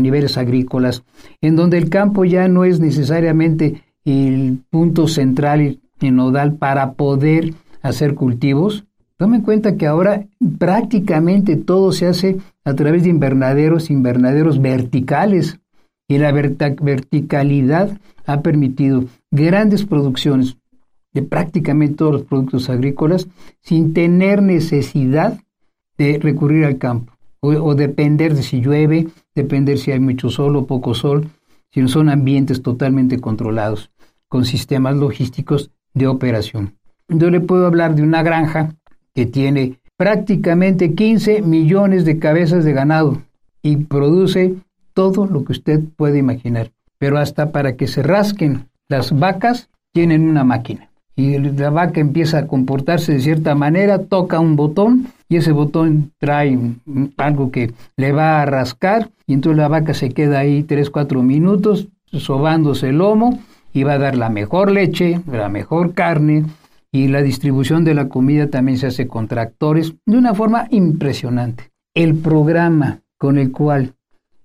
niveles 0.00 0.36
agrícolas, 0.36 1.04
en 1.40 1.54
donde 1.54 1.78
el 1.78 1.88
campo 1.88 2.24
ya 2.24 2.48
no 2.48 2.64
es 2.64 2.80
necesariamente 2.80 3.80
el 4.04 4.58
punto 4.70 5.06
central 5.06 5.78
y 6.00 6.10
nodal 6.10 6.56
para 6.56 6.94
poder 6.94 7.54
hacer 7.80 8.16
cultivos, 8.16 8.86
tomen 9.16 9.38
en 9.38 9.44
cuenta 9.44 9.76
que 9.76 9.86
ahora 9.86 10.26
prácticamente 10.58 11.54
todo 11.54 11.92
se 11.92 12.08
hace 12.08 12.38
a 12.64 12.74
través 12.74 13.04
de 13.04 13.10
invernaderos, 13.10 13.88
invernaderos 13.88 14.60
verticales, 14.60 15.60
y 16.08 16.18
la 16.18 16.32
verticalidad 16.32 18.00
ha 18.26 18.40
permitido 18.40 19.04
grandes 19.30 19.84
producciones 19.84 20.56
de 21.12 21.22
prácticamente 21.22 21.94
todos 21.94 22.12
los 22.14 22.22
productos 22.22 22.68
agrícolas 22.68 23.28
sin 23.60 23.94
tener 23.94 24.42
necesidad 24.42 25.38
recurrir 26.20 26.64
al 26.64 26.78
campo 26.78 27.12
o, 27.40 27.74
depender 27.74 28.34
de 28.34 28.42
si 28.42 28.60
llueve, 28.60 29.08
depender 29.34 29.76
si 29.76 29.90
hay 29.90 29.98
mucho 29.98 30.30
sol 30.30 30.54
o 30.56 30.66
poco 30.66 30.94
sol, 30.94 31.28
si 31.70 31.86
son 31.88 32.08
ambientes 32.08 32.62
totalmente 32.62 33.18
controlados 33.18 33.90
con 34.28 34.44
sistemas 34.44 34.96
logísticos 34.96 35.70
de 35.92 36.06
operación. 36.06 36.76
Yo 37.08 37.30
le 37.30 37.40
puedo 37.40 37.66
hablar 37.66 37.94
de 37.94 38.02
una 38.02 38.22
granja 38.22 38.74
que 39.14 39.26
tiene 39.26 39.80
prácticamente 39.96 40.94
15 40.94 41.42
millones 41.42 42.04
de 42.04 42.18
cabezas 42.18 42.64
de 42.64 42.72
ganado 42.72 43.22
y 43.60 43.76
produce 43.76 44.54
todo 44.94 45.26
lo 45.26 45.44
que 45.44 45.52
usted 45.52 45.80
puede 45.96 46.18
imaginar. 46.18 46.70
Pero 46.98 47.18
hasta 47.18 47.50
para 47.50 47.76
que 47.76 47.88
se 47.88 48.02
rasquen 48.02 48.68
las 48.88 49.18
vacas 49.18 49.68
tienen 49.92 50.28
una 50.28 50.44
máquina 50.44 50.92
y 51.16 51.38
la 51.38 51.70
vaca 51.70 52.00
empieza 52.00 52.38
a 52.38 52.46
comportarse 52.46 53.12
de 53.12 53.20
cierta 53.20 53.54
manera, 53.54 54.04
toca 54.04 54.40
un 54.40 54.56
botón 54.56 55.08
y 55.32 55.36
ese 55.36 55.52
botón 55.52 56.12
trae 56.18 56.58
algo 57.16 57.50
que 57.50 57.72
le 57.96 58.12
va 58.12 58.42
a 58.42 58.44
rascar 58.44 59.08
y 59.26 59.32
entonces 59.32 59.56
la 59.56 59.68
vaca 59.68 59.94
se 59.94 60.10
queda 60.10 60.40
ahí 60.40 60.62
3, 60.62 60.90
4 60.90 61.22
minutos 61.22 61.88
sobándose 62.12 62.90
el 62.90 62.98
lomo 62.98 63.38
y 63.72 63.82
va 63.84 63.94
a 63.94 63.98
dar 63.98 64.14
la 64.14 64.28
mejor 64.28 64.70
leche, 64.70 65.22
la 65.26 65.48
mejor 65.48 65.94
carne 65.94 66.44
y 66.92 67.08
la 67.08 67.22
distribución 67.22 67.82
de 67.82 67.94
la 67.94 68.10
comida 68.10 68.48
también 68.48 68.76
se 68.76 68.88
hace 68.88 69.08
con 69.08 69.26
tractores 69.26 69.94
de 70.04 70.18
una 70.18 70.34
forma 70.34 70.66
impresionante. 70.68 71.70
El 71.94 72.16
programa 72.16 73.00
con 73.16 73.38
el 73.38 73.52
cual 73.52 73.94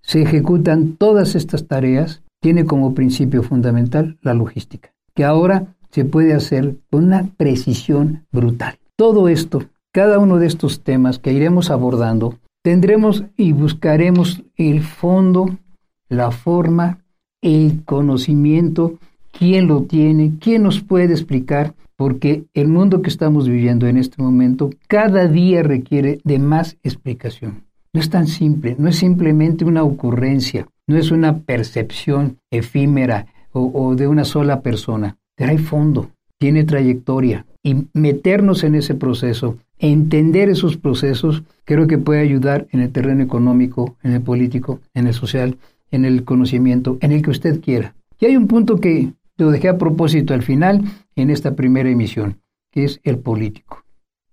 se 0.01 0.21
ejecutan 0.21 0.93
todas 0.93 1.35
estas 1.35 1.67
tareas 1.67 2.23
tiene 2.39 2.63
como 2.63 2.93
principio 2.93 3.43
fundamental 3.43 4.17
la 4.21 4.33
logística, 4.33 4.93
que 5.13 5.25
ahora 5.25 5.75
se 5.91 6.05
puede 6.05 6.33
hacer 6.33 6.77
con 6.89 7.03
una 7.03 7.27
precisión 7.35 8.25
brutal. 8.31 8.77
Todo 8.95 9.27
esto, 9.27 9.63
cada 9.97 10.19
uno 10.19 10.37
de 10.37 10.45
estos 10.45 10.83
temas 10.83 11.17
que 11.17 11.33
iremos 11.33 11.71
abordando, 11.71 12.35
tendremos 12.61 13.23
y 13.35 13.51
buscaremos 13.51 14.43
el 14.55 14.83
fondo, 14.83 15.57
la 16.07 16.29
forma, 16.29 16.99
el 17.41 17.83
conocimiento, 17.83 18.99
quién 19.31 19.67
lo 19.67 19.85
tiene, 19.85 20.33
quién 20.39 20.61
nos 20.61 20.81
puede 20.81 21.13
explicar, 21.13 21.73
porque 21.95 22.43
el 22.53 22.67
mundo 22.67 23.01
que 23.01 23.09
estamos 23.09 23.49
viviendo 23.49 23.87
en 23.87 23.97
este 23.97 24.21
momento 24.21 24.69
cada 24.87 25.27
día 25.27 25.63
requiere 25.63 26.19
de 26.23 26.37
más 26.37 26.77
explicación. 26.83 27.63
No 27.91 27.99
es 27.99 28.11
tan 28.11 28.27
simple, 28.27 28.75
no 28.77 28.89
es 28.89 28.97
simplemente 28.97 29.65
una 29.65 29.81
ocurrencia, 29.81 30.67
no 30.85 30.95
es 30.95 31.09
una 31.09 31.39
percepción 31.39 32.37
efímera 32.51 33.25
o, 33.51 33.71
o 33.73 33.95
de 33.95 34.07
una 34.07 34.25
sola 34.25 34.61
persona 34.61 35.17
hay 35.45 35.57
fondo, 35.57 36.09
tiene 36.39 36.63
trayectoria 36.63 37.45
y 37.63 37.87
meternos 37.93 38.63
en 38.63 38.75
ese 38.75 38.95
proceso, 38.95 39.57
entender 39.79 40.49
esos 40.49 40.77
procesos, 40.77 41.43
creo 41.65 41.87
que 41.87 41.97
puede 41.97 42.21
ayudar 42.21 42.67
en 42.71 42.81
el 42.81 42.91
terreno 42.91 43.23
económico, 43.23 43.95
en 44.03 44.13
el 44.13 44.21
político, 44.21 44.79
en 44.93 45.07
el 45.07 45.13
social, 45.13 45.57
en 45.91 46.05
el 46.05 46.23
conocimiento, 46.23 46.97
en 47.01 47.11
el 47.11 47.21
que 47.21 47.31
usted 47.31 47.61
quiera. 47.61 47.95
Y 48.19 48.25
hay 48.25 48.35
un 48.35 48.47
punto 48.47 48.77
que 48.77 49.13
lo 49.37 49.51
dejé 49.51 49.69
a 49.69 49.77
propósito 49.77 50.33
al 50.33 50.41
final 50.41 50.83
en 51.15 51.29
esta 51.29 51.55
primera 51.55 51.89
emisión, 51.89 52.41
que 52.71 52.85
es 52.85 52.99
el 53.03 53.19
político. 53.19 53.83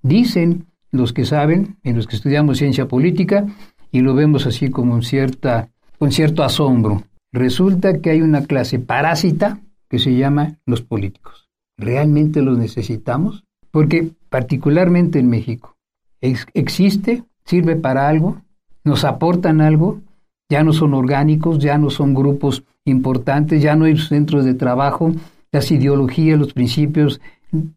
Dicen 0.03 0.67
los 0.91 1.13
que 1.13 1.25
saben, 1.25 1.77
en 1.83 1.97
los 1.97 2.07
que 2.07 2.17
estudiamos 2.17 2.59
ciencia 2.59 2.89
política, 2.89 3.47
y 3.91 4.01
lo 4.01 4.15
vemos 4.15 4.47
así 4.47 4.71
como 4.71 4.95
un 4.95 5.03
cierta, 5.03 5.71
con 5.99 6.13
cierto 6.13 6.43
asombro. 6.43 7.05
Resulta 7.33 8.01
que 8.01 8.11
hay 8.11 8.23
una 8.23 8.45
clase 8.45 8.79
parásita 8.79 9.61
que 9.89 9.99
se 9.99 10.15
llama 10.15 10.59
los 10.67 10.83
políticos. 10.83 11.49
¿Realmente 11.77 12.43
los 12.43 12.59
necesitamos? 12.59 13.45
Porque 13.71 14.11
particularmente 14.35 15.21
en 15.21 15.29
México 15.29 15.77
existe, 16.21 17.23
sirve 17.45 17.77
para 17.77 18.09
algo, 18.09 18.39
nos 18.83 19.05
aportan 19.05 19.61
algo, 19.61 20.01
ya 20.49 20.65
no 20.65 20.73
son 20.73 20.93
orgánicos, 20.93 21.61
ya 21.61 21.79
no 21.79 21.89
son 21.89 22.15
grupos 22.15 22.65
importantes, 22.85 23.63
ya 23.63 23.77
no 23.77 23.85
hay 23.85 23.97
centros 23.97 24.45
de 24.45 24.55
trabajo, 24.55 25.13
las 25.53 25.71
ideologías, 25.71 26.37
los 26.37 26.53
principios, 26.53 27.21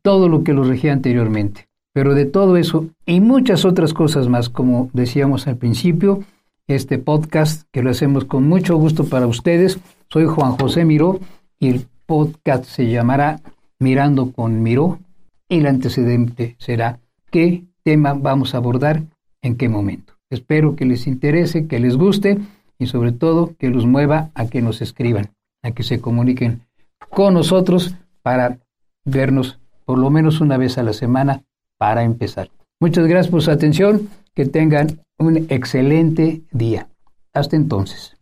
todo 0.02 0.30
lo 0.30 0.44
que 0.44 0.54
los 0.54 0.68
regía 0.68 0.94
anteriormente. 0.94 1.68
Pero 1.94 2.16
de 2.16 2.26
todo 2.26 2.58
eso 2.58 2.88
y 3.06 3.20
muchas 3.20 3.64
otras 3.64 3.94
cosas 3.94 4.28
más, 4.28 4.50
como 4.50 4.90
decíamos 4.94 5.46
al 5.46 5.58
principio, 5.58 6.24
este 6.66 6.98
podcast 6.98 7.68
que 7.72 7.84
lo 7.84 7.92
hacemos 7.92 8.26
con 8.26 8.48
mucho 8.48 8.78
gusto 8.78 9.04
para 9.06 9.28
ustedes. 9.28 9.78
Soy 10.10 10.26
Juan 10.26 10.54
José 10.54 10.86
Miró 10.86 11.20
y 11.60 11.70
el 11.70 11.86
podcast 12.08 12.66
se 12.66 12.90
llamará 12.90 13.42
Mirando 13.78 14.32
con 14.32 14.64
Miró. 14.64 14.98
El 15.50 15.66
antecedente 15.66 16.56
será 16.60 17.00
qué 17.32 17.64
tema 17.84 18.14
vamos 18.14 18.54
a 18.54 18.58
abordar 18.58 19.04
en 19.42 19.56
qué 19.56 19.70
momento. 19.70 20.14
Espero 20.30 20.76
que 20.76 20.86
les 20.86 21.08
interese, 21.08 21.68
que 21.68 21.80
les 21.80 21.96
guste 21.96 22.38
y 22.78 22.88
sobre 22.88 23.14
todo 23.14 23.56
que 23.58 23.70
los 23.70 23.86
mueva 23.86 24.30
a 24.36 24.48
que 24.48 24.62
nos 24.62 24.82
escriban, 24.82 25.30
a 25.64 25.72
que 25.72 25.84
se 25.84 26.02
comuniquen 26.02 26.64
con 27.10 27.34
nosotros 27.34 27.96
para 28.22 28.60
vernos 29.06 29.60
por 29.86 29.98
lo 29.98 30.10
menos 30.10 30.42
una 30.42 30.58
vez 30.58 30.78
a 30.78 30.84
la 30.84 30.92
semana 30.92 31.44
para 31.78 32.04
empezar. 32.04 32.50
Muchas 32.82 33.08
gracias 33.08 33.32
por 33.32 33.42
su 33.42 33.52
atención, 33.52 34.10
que 34.36 34.46
tengan 34.46 35.00
un 35.18 35.38
excelente 35.50 36.42
día. 36.52 36.90
Hasta 37.34 37.56
entonces. 37.56 38.17